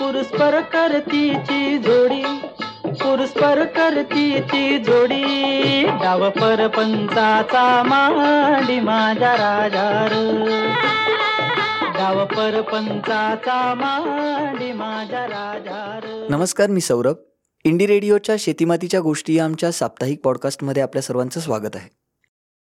पुरस्पर 0.00 0.60
करतीची 0.60 1.78
जोडी. 1.78 2.22
पुरस्पर 2.84 3.64
करतीची 3.64 4.78
जोडी. 4.78 5.24
डाव 5.86 6.30
पर 6.30 6.66
पंचाचा 6.68 7.82
मांडी 7.86 8.80
माझ्या 8.80 9.32
राजार 9.32 10.08
डाव 11.94 12.24
पर 12.26 12.60
पंचाचा 12.60 13.74
मांडी 13.76 14.72
माझ्या 14.72 15.26
राजार 15.26 16.26
नमस्कार 16.30 16.70
मी 16.70 16.80
सौरभ. 16.80 17.14
इंडी 17.64 17.86
रेडिओच्या 17.86 18.36
शेतीमातीच्या 18.38 19.00
गोष्टी 19.00 19.34
या 19.34 19.44
आमच्या 19.44 19.72
साप्ताहिक 19.72 20.20
पॉडकास्टमध्ये 20.24 20.82
आपल्या 20.82 21.02
सर्वांचं 21.02 21.40
स्वागत 21.40 21.76
आहे. 21.76 21.88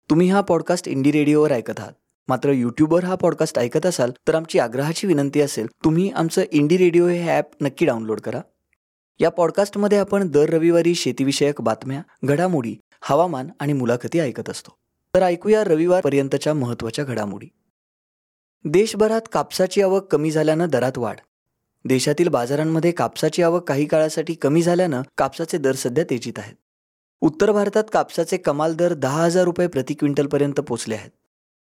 तुम्ही 0.10 0.30
हा 0.30 0.42
पॉडकास्ट 0.42 0.88
इंडी 0.88 1.12
रेडिओवर 1.12 1.52
ऐकत 1.52 1.80
आहात. 1.80 1.92
मात्र 2.28 2.50
युट्यूबवर 2.50 3.04
हा 3.04 3.16
पॉडकास्ट 3.16 3.60
ऐकत 3.60 3.86
असाल 3.86 4.12
तर 4.28 4.36
आमची 4.36 4.60
आग्रहाची 4.60 5.08
विनंती 5.08 5.42
असेल 5.42 5.68
तुम्ही 5.84 6.10
आमचं 6.10 6.44
इंडी 6.52 6.78
रेडिओ 6.78 7.08
हे 7.08 7.30
ॲप 7.30 7.46
नक्की 7.62 7.86
डाउनलोड 7.86 8.20
करा. 8.20 8.42
या 9.20 9.30
पॉडकास्टमध्ये 9.30 9.98
आपण 9.98 10.28
दर 10.28 10.50
रविवारी 10.50 10.96
शेतीविषयक 10.96 11.62
बातम्या 11.62 12.02
घडामोडी 12.24 12.76
हवामान 13.02 13.50
आणि 13.60 13.74
मुलाखती 13.74 14.20
ऐकत 14.20 14.50
असतो. 14.50 14.72
तर 15.16 15.24
ऐकूया 15.24 15.64
रविवारपर्यंतच्या 15.64 16.54
महत्त्वाच्या 16.54 17.06
घडामोडी. 17.06 17.48
देशभरात 18.66 19.22
कापसाची 19.32 19.82
आवक 19.82 20.12
कमी 20.12 20.32
झाल्यानं 20.32 20.70
दरात 20.70 20.98
वाढ. 20.98 21.16
देशातील 21.86 22.28
बाजारांमध्ये 22.28 22.92
कापसाची 22.92 23.44
आवक 23.44 23.64
काही 23.64 23.86
काळासाठी 23.86 24.34
कमी 24.34 24.62
झाल्यानं 24.62 25.02
कापसाचे 25.18 25.58
दर 25.58 25.76
सध्या 25.76 26.04
तेजीत 26.04 26.40
आहेत. 26.40 26.56
उत्तर 27.22 27.52
भारतात 27.52 27.84
कापसाचे 27.94 28.38
कमाल 28.38 28.76
दर 28.76 28.94
दहा 28.94 29.24
हजार 29.24 29.44
रुपये 29.44 29.68
प्रति 29.68 29.94
क्विंटलपर्यंत 29.94 30.54
पोचले 30.54 30.96
आहेत. 30.96 31.12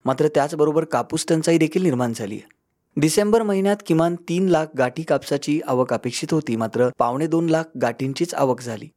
मात्र 0.05 0.29
त्याचबरोबर 0.29 0.84
कापूस 0.84 1.27
टंचाई 1.29 1.59
देखील 1.59 1.83
निर्माण 1.83 2.12
झाली 2.12 2.34
आहे. 2.34 2.48
डिसेंबर 2.97 3.43
महिन्यात 3.43 3.77
किमान 3.87 4.15
तीन 4.29 4.48
लाख 4.48 4.66
गाठी 4.79 5.02
कापसाची 5.02 5.61
आवक 5.66 5.93
अपेक्षित 5.93 6.33
होती 6.33 6.57
मात्र 6.57 6.88
पावणे 6.98 7.27
दोन 7.27 7.47
लाख 7.47 7.65
गाठींचीच 7.83 8.34
आवक 8.34 8.61
झाली. 8.61 8.88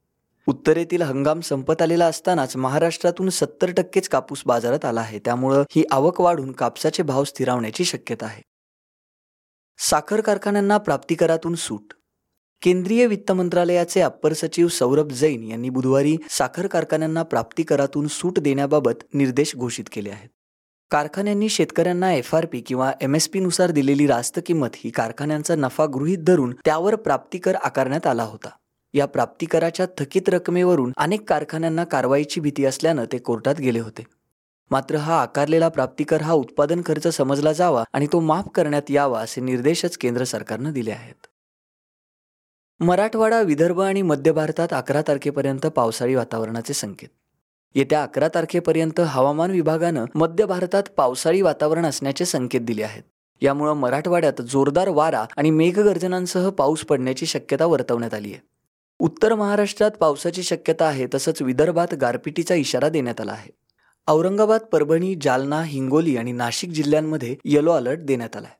उत्तरेतील 0.47 1.01
हंगाम 1.01 1.39
संपत 1.39 1.81
आलेला 1.81 2.05
असतानाच 2.05 2.55
महाराष्ट्रातून 2.57 3.29
सत्तर 3.29 3.71
टक्केच 3.71 4.09
कापूस 4.09 4.43
बाजारात 4.45 4.85
आला 4.85 5.01
आहे. 5.01 5.19
त्यामुळं 5.19 5.63
ही 5.71 5.83
आवक 5.91 6.21
वाढून 6.21 6.51
कापसाचे 6.51 7.03
भाव 7.03 7.23
स्थिरावण्याची 7.23 7.85
शक्यता 7.85 8.25
आहे. 8.25 8.41
साखर 9.79 10.21
कारखान्यांना 10.21 10.77
प्राप्तिकरातून 10.77 11.55
सूट. 11.55 11.93
केंद्रीय 12.61 13.07
वित्त 13.07 13.31
मंत्रालयाचे 13.31 14.01
अप्पर 14.01 14.33
सचिव 14.33 14.67
सौरभ 14.67 15.11
जैन 15.11 15.43
यांनी 15.43 15.69
बुधवारी 15.69 16.17
साखर 16.29 16.67
कारखान्यांना 16.67 17.23
प्राप्तिकरातून 17.23 18.07
सूट 18.07 18.39
देण्याबाबत 18.39 19.03
निर्देश 19.13 19.55
घोषित 19.55 19.85
केले 19.91 20.09
आहेत. 20.09 20.29
कारखान्यांनी 20.91 21.49
शेतकऱ्यांना 21.49 22.13
एफ 22.13 22.35
आर 22.35 22.45
पी 22.45 22.59
किंवा 22.59 22.91
एम 23.01 23.15
एसनुसार 23.15 23.71
दिलेली 23.71 24.07
रास्त 24.07 24.39
किंमत 24.45 24.69
ही 24.75 24.89
कारखान्यांचा 24.89 25.55
नफा 25.55 25.85
गृहीत 25.85 26.17
धरून 26.17 26.55
त्यावर 26.65 26.95
प्राप्तिकर 26.95 27.55
आकारण्यात 27.55 28.07
आला 28.07 28.23
होता. 28.23 28.49
या 28.93 29.05
प्राप्तिकराच्या 29.05 29.85
थकीत 29.97 30.29
रकमेवरून 30.29 30.93
अनेक 30.97 31.29
कारखान्यांना 31.29 31.83
कारवाईची 31.83 32.39
भीती 32.39 32.65
असल्यानं 32.65 33.05
ते 33.11 33.17
कोर्टात 33.17 33.55
गेले 33.55 33.79
होते. 33.79 34.03
मात्र 34.71 34.95
हा 34.95 35.21
आकारलेला 35.21 35.69
प्राप्तिकर 35.69 36.21
हा 36.21 36.33
उत्पादन 36.33 36.81
खर्च 36.85 37.07
समजला 37.07 37.53
जावा 37.53 37.83
आणि 37.93 38.07
तो 38.13 38.19
माफ 38.19 38.47
करण्यात 38.55 38.91
यावा 38.91 39.21
असे 39.21 39.41
निर्देशच 39.41 39.97
केंद्र 39.97 40.23
सरकारनं 40.23 40.71
दिले 40.71 40.91
आहेत. 40.91 41.27
मराठवाडा 42.79 43.41
विदर्भ 43.41 43.81
आणि 43.81 44.01
मध्य 44.01 44.31
भारतात 44.31 44.67
अकरा 44.71 45.01
तारखेपर्यंत 45.01 45.65
पावसाळी 45.65 46.15
वातावरणाचे 46.15 46.73
संकेत. 46.73 47.09
येत्या 47.75 48.03
अकरा 48.03 48.27
तारखेपर्यंत 48.27 48.99
हवामान 48.99 49.51
विभागानं 49.51 50.05
मध्य 50.15 50.45
भारतात 50.45 50.83
पावसाळी 50.97 51.41
वातावरण 51.41 51.85
असण्याचे 51.85 52.25
संकेत 52.25 52.61
दिले 52.61 52.83
आहेत. 52.83 53.03
यामुळं 53.41 53.73
मराठवाड्यात 53.73 54.41
जोरदार 54.41 54.89
वारा 54.89 55.25
आणि 55.37 55.49
मेघगर्जनांसह 55.49 56.49
पाऊस 56.49 56.83
पडण्याची 56.85 57.25
शक्यता 57.25 57.65
वर्तवण्यात 57.65 58.13
आली 58.13 58.33
आहे. 58.33 58.41
उत्तर 58.99 59.35
महाराष्ट्रात 59.35 59.91
पावसाची 59.91 60.43
शक्यता 60.43 60.85
आहे 60.85 61.07
तसंच 61.13 61.41
विदर्भात 61.41 61.93
गारपिटीचा 61.93 62.55
इशारा 62.55 62.89
देण्यात 62.89 63.21
आला 63.21 63.31
आहे. 63.31 63.51
औरंगाबाद 64.07 64.61
परभणी 64.61 65.15
जालना 65.21 65.61
हिंगोली 65.63 66.17
आणि 66.17 66.31
नाशिक 66.31 66.69
जिल्ह्यांमध्ये 66.69 67.35
येलो 67.45 67.71
अलर्ट 67.71 67.99
देण्यात 67.99 68.35
आला 68.35 68.47
आहे 68.47 68.59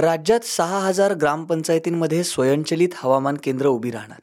राज्यात 0.00 0.40
सहा 0.40 0.78
हजार 0.78 1.14
ग्रामपंचायतींमध्ये 1.14 2.24
स्वयंचलित 2.24 2.88
हवामान 2.94 3.36
केंद्र 3.42 3.66
उभी 3.66 3.90
राहणार. 3.90 4.20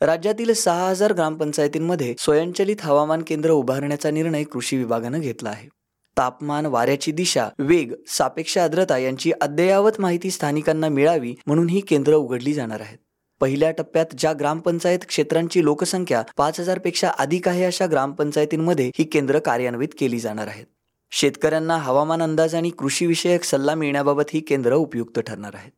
राज्यातील 0.00 0.52
सहा 0.52 0.88
हजार 0.88 1.12
ग्रामपंचायतींमध्ये 1.12 2.14
स्वयंचलित 2.18 2.76
हवामान 2.80 3.22
केंद्र 3.26 3.50
उभारण्याचा 3.50 4.10
निर्णय 4.10 4.44
कृषी 4.44 4.76
विभागानं 4.76 5.20
घेतला 5.20 5.50
आहे. 5.50 5.68
तापमान 6.16 6.66
वाऱ्याची 6.66 7.12
दिशा 7.12 7.48
वेग 7.58 7.92
सापेक्ष 8.08 8.58
आर्द्रता 8.58 8.98
यांची 8.98 9.32
अद्ययावत 9.40 9.92
माहिती 9.98 10.30
स्थानिकांना 10.30 10.88
मिळावी 10.88 11.34
म्हणून 11.46 11.68
ही 11.68 11.80
केंद्र 11.80 12.14
उघडली 12.14 12.52
जाणार 12.52 12.80
आहेत. 12.80 12.98
पहिल्या 13.40 13.70
टप्प्यात 13.70 14.06
ज्या 14.18 14.32
ग्रामपंचायत 14.32 14.98
क्षेत्रांची 15.08 15.64
लोकसंख्या 15.64 16.22
पाच 16.36 16.60
हजारपेक्षा 16.60 17.08
अधिक 17.08 17.48
आहे 17.48 17.64
अशा 17.64 17.86
ग्रामपंचायतींमध्ये 17.90 18.90
ही 18.98 19.04
केंद्र 19.04 19.38
कार्यान्वित 19.38 19.88
केली 19.98 20.20
जाणार 20.20 20.46
आहेत. 20.46 20.66
शेतकऱ्यांना 21.10 21.76
हवामान 21.76 22.22
अंदाज 22.22 22.54
आणि 22.54 22.70
कृषीविषयक 22.70 23.44
सल्ला 23.44 23.74
मिळण्याबाबत 23.74 24.30
ही 24.32 24.40
केंद्र 24.40 24.74
उपयुक्त 24.74 25.20
ठरणार 25.20 25.54
आहेत. 25.54 25.72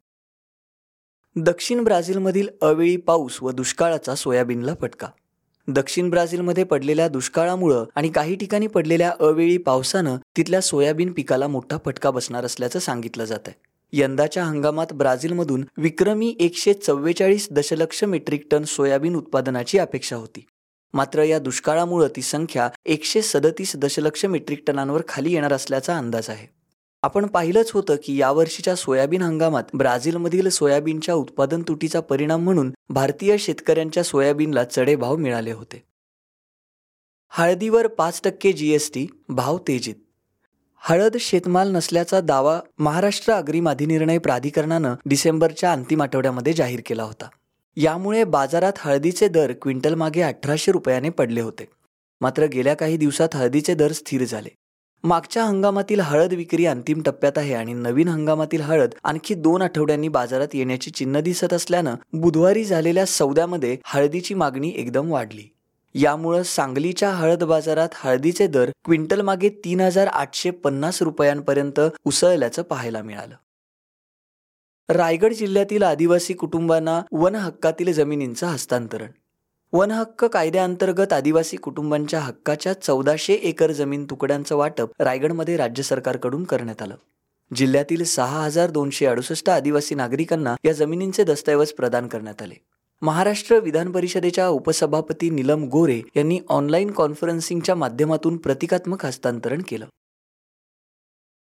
दक्षिण 1.37 1.85
ब्राझीलमधील 1.85 2.49
अवेळी 2.63 2.97
पाऊस 2.97 3.43
व 3.43 3.51
दुष्काळाचा 3.51 4.15
सोयाबीनला 4.15 4.75
फटका. 4.81 5.07
दक्षिण 5.69 6.11
ब्राझीलमध्ये 6.11 6.65
पडलेल्या 6.65 7.09
दुष्काळामुळं 7.09 7.85
आणि 7.95 8.09
काही 8.09 8.35
ठिकाणी 8.35 8.67
पडलेल्या 8.67 9.13
अवेळी 9.21 9.57
पावसानं 9.59 10.17
तिथल्या 10.37 10.61
सोयाबीन 10.61 11.13
पिकाला 11.13 11.49
मोठा 11.49 11.77
फटका 11.85 12.11
बसणार 12.11 12.45
असल्याचं 12.45 12.79
सांगितलं 12.79 13.25
जात 13.25 13.49
आहे 13.49 13.59
यंदाच्या 13.93 14.45
हंगामात 14.45 14.93
ब्राझीलमधून 14.93 15.65
विक्रमी 15.77 16.35
एकशे 16.41 16.73
चव्वेचाळीस 16.73 17.49
दशलक्ष 17.51 18.05
मेट्रिक 18.05 18.47
टन 18.51 18.65
सोयाबीन 18.65 19.17
उत्पादनाची 19.17 19.79
अपेक्षा 19.79 20.17
होती. 20.17 20.47
मात्र 20.95 21.23
या 21.23 21.39
दुष्काळामुळं 21.39 22.09
ती 22.17 22.23
संख्या 22.23 22.69
एकशे 22.87 23.23
सदतीस 23.23 23.77
दशलक्ष 23.77 24.25
मेट्रिक 24.25 24.65
टनांवर 24.67 25.03
खाली 25.09 25.33
येणार 25.33 25.53
असल्याचा 25.53 25.99
अंदाज 25.99 26.31
आहे. 26.31 26.47
आपण 27.07 27.27
पाहिलंच 27.27 27.71
होतं 27.71 27.97
की 28.05 28.17
यावर्षीच्या 28.17 28.75
सोयाबीन 28.75 29.23
हंगामात 29.23 29.63
ब्राझीलमधील 29.75 30.49
सोयाबीनच्या 30.49 31.15
उत्पादन 31.15 31.63
तुटीचा 31.63 32.01
परिणाम 32.01 32.43
म्हणून 32.43 32.75
भारतीय 32.89 33.37
शेतकऱ्यांच्या 33.37 34.03
सोयाबीनला 34.03 34.65
चढे 34.65 34.97
भाव 34.97 35.17
मिळाले 35.17 35.53
होते. 35.53 35.83
हळदीवर 37.29 37.87
पाच 37.87 38.21
टक्के 38.25 38.53
जीएसटी 38.53 39.07
भाव 39.29 39.59
तेजीत. 39.59 39.95
हळद 40.79 41.17
शेतमाल 41.17 41.71
नसल्याचा 41.71 42.21
दावा 42.21 42.61
महाराष्ट्र 42.79 43.33
अग्रिम 43.33 43.69
अधिनिर्णय 43.69 44.19
प्राधिकरणानं 44.19 44.95
डिसेंबरच्या 45.07 45.73
अंतिम 45.73 46.03
आठवड्यामध्ये 46.03 46.53
जाहीर 46.53 46.81
केला 46.87 47.03
होता. 47.03 47.29
यामुळे 47.77 48.25
बाजारात 48.25 48.73
हळदीचे 48.77 49.29
दर 49.29 49.53
क्विंटल 49.63 49.95
मागे 49.95 50.21
अठराशे 50.21 50.73
रुपयाने 50.73 51.09
पडले 51.09 51.41
होते. 51.41 51.69
मात्र 52.21 52.47
गेल्या 52.47 52.75
काही 52.75 52.97
दिवसात 52.97 53.29
हळदीचे 53.35 53.75
दर 53.75 53.93
स्थिर 53.93 54.25
झाले. 54.25 54.49
मागच्या 55.05 55.45
हंगामातील 55.45 56.01
हळद 56.01 56.33
विक्री 56.33 56.65
अंतिम 56.67 57.03
टप्प्यात 57.03 57.37
आहे 57.39 57.55
आणि 57.55 57.73
नवीन 57.73 58.09
हंगामातील 58.09 58.61
हळद 58.61 58.95
आणखी 59.05 59.35
दोन 59.35 59.63
आठवड्यांनी 59.63 60.09
बाजारात 60.09 60.55
येण्याची 60.55 60.91
चिन्ह 60.91 61.21
दिसत 61.21 61.53
असल्यानं 61.53 61.95
बुधवारी 62.13 62.65
झालेल्या 62.65 63.05
सौद्यामध्ये 63.07 63.77
हळदीची 63.85 64.35
मागणी 64.35 64.73
एकदम 64.77 65.11
वाढली. 65.13 65.45
यामुळं 65.95 66.43
सांगलीच्या 66.43 67.11
हळद 67.11 67.45
बाजारात 67.45 67.89
हळदीचे 67.95 68.47
दर 68.47 68.71
क्विंटल 68.85 69.21
मागे 69.21 69.49
तीन 69.65 69.81
हजार 69.81 70.07
आठशे 70.07 70.51
पन्नास 70.51 71.01
रुपयांपर्यंत 71.03 71.81
उसळल्याचं 72.05 72.63
पाहायला 72.63 73.03
मिळालं. 73.03 73.35
रायगड 74.89 75.33
जिल्ह्यातील 75.33 75.83
आदिवासी 75.83 76.35
कुटुंबांना 76.35 77.01
वन 77.13 77.35
हक्कातील 77.35 77.93
जमिनींचं 77.93 78.47
हस्तांतरण 78.47 79.11
वन 79.73 79.91
हक्क 79.91 80.25
कायद्याअंतर्गत 80.25 81.13
आदिवासी 81.13 81.57
कुटुंबांच्या 81.57 82.21
हक्काच्या 82.21 82.73
चौदाशे 82.73 83.33
एकर 83.33 83.73
जमीन 83.73 84.05
तुकड्यांचं 84.05 84.57
वाटप 84.57 84.91
रायगडमध्ये 84.99 85.57
राज्य 85.57 85.83
सरकारकडून 85.83 86.45
करण्यात 86.45 86.83
आलं. 86.83 86.97
जिल्ह्यातील 87.55 88.05
सहा 88.05 88.45
हजार 88.45 88.71
दोनशे 88.71 89.07
अडुसष्ट 89.07 89.51
आदिवासी 89.51 89.95
नागरिकांना 89.95 90.57
या 90.65 90.73
जमिनींचे 90.73 91.25
दस्तऐवज 91.25 91.73
प्रदान 91.73 92.09
करण्यात 92.09 92.43
आले. 92.43 92.55
महाराष्ट्र 93.03 93.59
विधान 93.59 93.93
परिषदेच्या 93.93 94.49
उपसभापती 94.49 95.31
नीलम 95.31 95.65
गोरे 95.65 96.03
यांनी 96.17 96.41
ऑनलाईन 96.49 96.91
कॉन्फरन्सिंगच्या 96.91 97.75
माध्यमातून 97.75 98.37
प्रतिकात्मक 98.37 99.07
हस्तांतरण 99.07 99.63
केलं. 99.69 99.87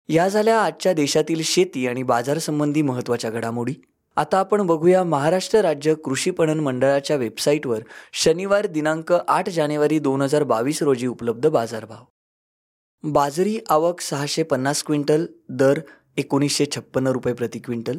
या 0.10 0.28
झाल्या 0.28 0.62
आजच्या 0.62 0.94
देशातील 0.94 1.42
शेती 1.44 1.88
आणि 1.88 2.04
बाजार 2.04 2.38
संबंधी 2.38 2.82
महत्त्वाच्या 2.82 3.30
घडामोडी. 3.30 3.74
आता 4.16 4.38
आपण 4.38 4.62
बघूया 4.62 5.04
महाराष्ट्र 5.04 5.62
राज्य 5.62 5.94
कृषी 5.96 6.32
पणन 6.32 6.60
मंडळाच्या 6.60 7.16
वेबसाईटवर 7.16 7.80
शनिवार 8.14 8.66
दिनांक 8.66 9.14
आठ 9.28 9.50
जानेवारी 9.50 10.00
दोन 10.00 10.22
हजार 10.22 10.44
बावीस 10.44 10.82
रोजी 10.84 11.08
उपलब्ध 11.08 11.48
बाजारभाव. 11.48 12.04
बाजरी 13.04 13.60
आवक 13.70 14.02
सहाशे 14.02 14.44
पन्नास 14.44 14.84
क्विंटल 14.84 15.26
दर 15.50 15.80
एकोणीसशे 16.18 16.66
छप्पन्न 16.66 17.08
रुपये 17.08 17.34
प्रति 17.34 17.60
क्विंटल. 17.60 17.98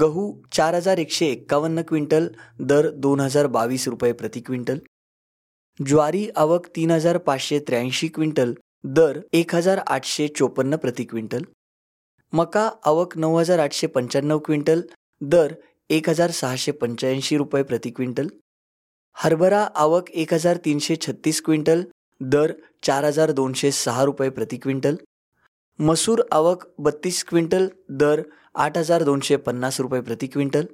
गहू 0.00 0.42
चार 0.52 0.74
हजार 0.74 0.98
एकशे 0.98 1.26
एक्कावन्न 1.26 1.82
क्विंटल 1.82 2.26
दर 2.60 2.88
दोन 2.90 3.20
हजार 3.20 3.46
बावीस 3.46 3.88
रुपये 3.88 4.12
प्रति 4.12 4.40
क्विंटल. 4.40 4.78
ज्वारी 5.86 6.28
आवक 6.36 6.66
तीन 6.76 6.90
हजार 6.90 7.18
पाचशे 7.18 7.58
त्र्याऐंशी 7.58 8.08
क्विंटल 8.08 8.54
दर 8.84 9.20
एक 9.32 9.54
हजार 9.54 9.78
आठशे 9.78 10.28
चोपन्न 10.28 10.76
प्रति 10.76 11.04
क्विंटल. 11.04 11.44
मका 12.32 12.70
आवक 12.86 13.16
नऊ 13.16 13.38
हजार 13.38 13.58
आठशे 13.58 13.86
पंच्याण्णव 13.86 14.38
क्विंटल 14.38 14.82
दर 15.22 15.54
एक 15.90 16.08
हजार 16.08 16.30
सहाशे 16.30 16.72
पंच्याऐंशी 16.72 17.36
रुपये 17.36 17.62
प्रति 17.62 17.90
क्विंटल. 17.90 18.30
हरभरा 19.16 19.62
आवक 19.64 20.10
एक 20.10 20.34
हजार 20.34 20.56
तीनशे 20.56 20.96
छत्तीस 20.96 21.40
क्विंटल 21.40 21.86
दर 22.22 22.54
चार 22.82 23.04
हजार 23.04 23.32
दोनशे 23.32 23.70
सहा 23.70 24.02
रुपये 24.02 24.30
प्रति 24.30 24.58
क्विंटल. 24.58 24.98
मसूर 25.80 26.28
आवक 26.32 26.74
बत्तीस 26.80 27.22
क्विंटल 27.22 27.70
दर 27.90 28.24
आठ 28.56 28.78
हजार 28.78 29.04
दोनशे 29.04 29.36
पन्नास 29.36 29.80
रुपये 29.80 30.00
प्रति 30.00 30.26
क्विंटल. 30.26 30.68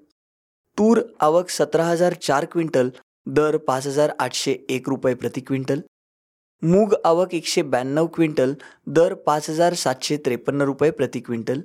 तूर 0.76 1.14
आवक 1.20 1.50
सतरा 1.50 1.84
हजार 1.84 2.14
चार 2.14 2.44
क्विंटल 2.44 2.92
दर 3.28 3.58
पाच 3.58 3.86
हजार 3.86 4.16
आठशे 4.20 4.66
एक 4.70 4.88
रुपये 4.88 5.14
प्रति 5.14 5.40
क्विंटल. 5.40 5.82
मूग 6.64 6.94
आवक 7.04 7.34
एकशे 7.34 7.62
ब्याण्णव 7.62 8.06
क्विंटल 8.06 8.56
दर 8.88 9.14
पाच 9.14 9.50
हजार 9.50 9.74
सातशे 9.74 10.16
त्रेपन्न 10.16 10.62
रुपये 10.62 10.90
प्रति 10.90 11.20
क्विंटल. 11.20 11.62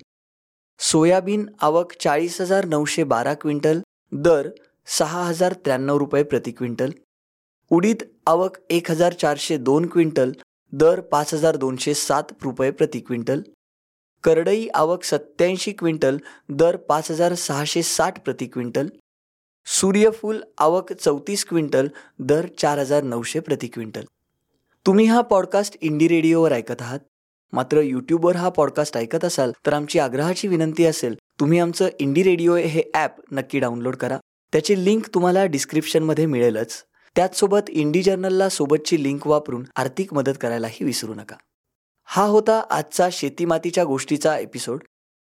सोयाबीन 0.79 1.49
आवक 1.61 1.91
चाळीस 1.99 2.41
हजार 2.41 2.65
नऊशे 2.65 3.03
बारा 3.03 3.33
क्विंटल 3.33 3.81
दर 4.11 4.49
सहा 4.85 5.23
हजार 5.23 5.53
त्र्याण्णव 5.53 5.97
रुपये 5.97 6.23
प्रति 6.23 6.51
क्विंटल. 6.51 6.91
उडीद 7.71 8.03
आवक 8.27 8.57
एक 8.69 8.91
हजार 8.91 9.13
चारशे 9.13 9.57
दोन 9.57 9.85
क्विंटल 9.85 10.31
दर 10.73 10.99
पाच 10.99 11.33
हजार 11.33 11.55
दोनशे 11.55 11.93
सात 11.93 12.23
रुपये 12.43 12.71
प्रति 12.71 12.99
क्विंटल. 12.99 13.41
करडई 14.23 14.67
आवक 14.67 15.03
सत्याऐंशी 15.03 15.71
क्विंटल 15.71 16.17
दर 16.51 16.77
पाच 16.77 17.11
हजार 17.11 17.35
सहाशे 17.35 17.81
साठ 17.81 18.23
प्रति 18.23 18.47
क्विंटल. 18.47 18.89
सूर्यफूल 19.65 20.43
आवक 20.57 20.93
चौतीस 20.93 21.45
क्विंटल 21.45 21.89
दर 22.21 22.47
चार 22.47 22.79
हजार 22.79 23.03
नऊशे 23.03 23.39
प्रति 23.39 23.67
क्विंटल. 23.67 24.03
तुम्ही 24.85 25.05
हा 25.05 25.21
पॉडकास्ट 25.21 25.77
इंडी 25.81 26.07
रेडिओवर 26.07 26.51
ऐकत 26.51 26.81
आहात. 26.81 26.99
मात्र 27.53 27.81
यूट्यूबवर 27.81 28.35
हा 28.35 28.49
पॉडकास्ट 28.49 28.97
ऐकत 28.97 29.25
असाल 29.25 29.51
तर 29.65 29.73
आमची 29.73 29.99
आग्रहाची 29.99 30.47
विनंती 30.47 30.85
असेल 30.85 31.15
तुम्ही 31.39 31.59
आमचं 31.59 31.89
इंडी 31.99 32.23
रेडिओ 32.23 32.55
हे 32.55 32.83
ॲप 32.93 33.15
नक्की 33.31 33.59
डाउनलोड 33.59 33.95
करा. 33.95 34.17
त्याची 34.53 34.85
लिंक 34.85 35.07
तुम्हाला 35.13 35.45
डिस्क्रिप्शनमध्ये 35.45 36.25
मिळेलच. 36.25 36.83
त्याचसोबत 37.15 37.69
इंडी 37.69 38.01
जर्नलला 38.03 38.49
सोबतची 38.49 39.03
लिंक 39.03 39.27
वापरून 39.27 39.63
आर्थिक 39.75 40.13
मदत 40.13 40.37
करायलाही 40.41 40.85
विसरू 40.85 41.13
नका. 41.13 41.35
हा 42.05 42.23
होता 42.23 42.61
आजचा 42.69 43.07
शेतीमातीच्या 43.11 43.83
गोष्टीचा 43.83 44.37
एपिसोड 44.37 44.83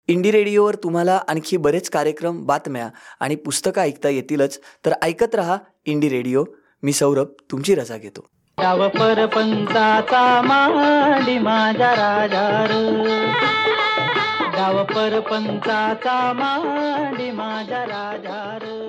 इंडी 0.08 0.32
रेडिओवर 0.32 0.76
तुम्हाला 0.76 1.20
आणखी 1.28 1.58
बरेच 1.58 1.90
कार्यक्रम 1.90 2.44
बातम्या 2.46 2.90
आणि 3.20 3.36
पुस्तकं 3.36 3.82
ऐकता 3.82 4.10
येतीलच 4.10 4.60
तर 4.86 4.94
ऐकत 5.02 5.36
रहा 5.36 5.58
इंडी 5.86 6.10
रेडिओ 6.10 6.44
मी 6.84 6.94
सौरभ 6.94 7.28
तुमची 7.52 7.76
रजा 7.76 7.98
घेतो. 7.98 8.28
डाव 8.58 8.88
परपंचाचा 8.88 10.42
मांडी 10.46 11.38
माझ्या 11.40 11.92
राजार 11.92 12.72
डाव 14.56 14.84
परपंचाचा 14.84 16.20
मांडी 16.36 17.32
माझ्या 17.32 17.84
राजार 17.86 18.81